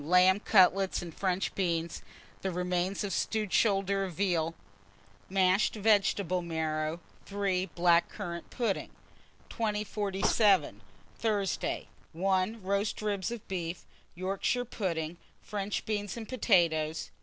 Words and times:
Lamb 0.03 0.39
cutlets 0.39 1.03
and 1.03 1.13
French 1.13 1.53
beans; 1.53 2.01
the 2.41 2.49
remains 2.49 3.03
of 3.03 3.13
stewed 3.13 3.53
shoulder 3.53 4.03
of 4.03 4.13
veal, 4.13 4.55
mashed 5.29 5.75
vegetable 5.75 6.41
marrow. 6.41 6.99
3. 7.27 7.67
Black 7.67 8.09
currant 8.09 8.49
pudding. 8.49 8.89
2047. 9.49 10.81
Thursday. 11.19 11.87
1. 12.13 12.63
Roast 12.63 12.99
ribs 13.03 13.29
of 13.29 13.47
beef, 13.47 13.85
Yorkshire 14.15 14.65
pudding, 14.65 15.17
French 15.43 15.85
beans 15.85 16.17
and 16.17 16.27
potatoes. 16.27 17.11